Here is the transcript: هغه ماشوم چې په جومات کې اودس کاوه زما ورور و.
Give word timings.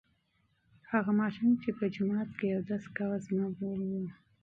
هغه 0.91 1.11
ماشوم 1.21 1.51
چې 1.61 1.69
په 1.77 1.85
جومات 1.95 2.29
کې 2.39 2.55
اودس 2.55 2.83
کاوه 2.95 3.17
زما 3.25 3.45
ورور 3.57 3.79
و. 3.87 3.91